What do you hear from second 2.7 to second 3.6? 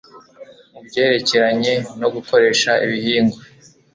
ibihingwa